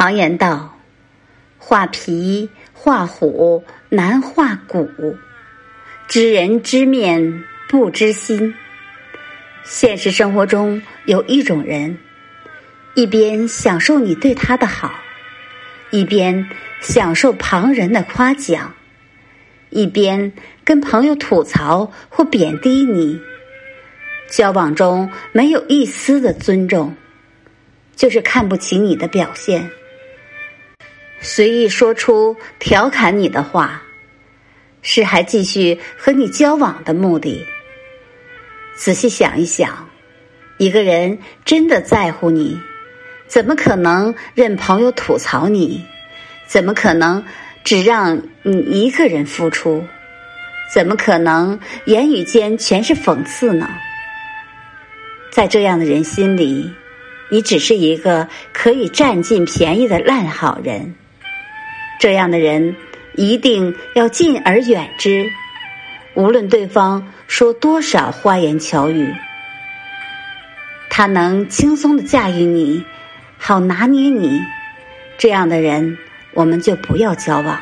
[0.00, 0.78] 常言道
[1.60, 4.88] ：“画皮画虎难画骨，
[6.08, 8.54] 知人知面不知心。”
[9.62, 11.98] 现实生活中有一种人，
[12.94, 14.90] 一边享受你对他的好，
[15.90, 16.48] 一边
[16.80, 18.74] 享受旁人的夸奖，
[19.68, 20.32] 一边
[20.64, 23.20] 跟朋友吐槽或贬低你。
[24.30, 26.96] 交往中没有一丝的尊重，
[27.94, 29.70] 就是看不起你的表现。
[31.20, 33.82] 随意说出调侃你的话，
[34.80, 37.46] 是还继续和你交往的目的。
[38.74, 39.90] 仔细想一想，
[40.56, 42.58] 一个人真的在乎你，
[43.26, 45.84] 怎么可能任朋友吐槽你？
[46.46, 47.22] 怎么可能
[47.62, 49.84] 只让你一个人付出？
[50.72, 53.68] 怎么可能言语间全是讽刺呢？
[55.30, 56.72] 在这样的人心里，
[57.28, 60.94] 你只是一个可以占尽便宜的烂好人。
[62.00, 62.76] 这样的人
[63.14, 65.30] 一定要敬而远之。
[66.14, 69.14] 无论对方说多少花言巧语，
[70.88, 72.84] 他能轻松的驾驭你，
[73.38, 74.40] 好拿捏你，
[75.18, 75.98] 这样的人
[76.32, 77.60] 我们就不要交往。